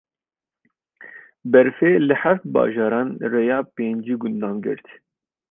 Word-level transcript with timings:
Berfê 1.51 1.91
li 2.07 2.15
heft 2.23 2.45
bajaran 2.55 3.09
rêya 3.33 3.59
pêncî 3.75 4.15
gundan 4.21 4.55
girt. 4.65 4.85